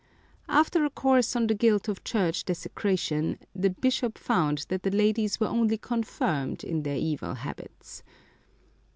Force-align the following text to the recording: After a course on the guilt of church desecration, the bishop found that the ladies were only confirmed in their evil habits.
After 0.49 0.83
a 0.83 0.89
course 0.89 1.35
on 1.35 1.45
the 1.45 1.53
guilt 1.53 1.87
of 1.87 2.03
church 2.03 2.43
desecration, 2.45 3.37
the 3.53 3.69
bishop 3.69 4.17
found 4.17 4.65
that 4.69 4.81
the 4.81 4.89
ladies 4.89 5.39
were 5.39 5.45
only 5.45 5.77
confirmed 5.77 6.63
in 6.63 6.81
their 6.81 6.97
evil 6.97 7.35
habits. 7.35 8.01